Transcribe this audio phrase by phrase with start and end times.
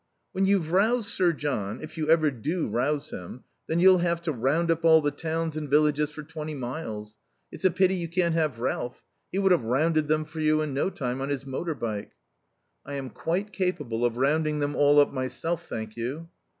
[0.31, 4.31] "When you've roused Sir John, if you ever do rouse him, then you'll have to
[4.31, 7.17] round up all the towns and villages for twenty miles.
[7.51, 10.73] It's a pity you can't have Ralph; he would have rounded them for you in
[10.73, 12.13] no time on his motor bike."
[12.83, 16.27] "I am quite capable of rounding them all up myself, thank you."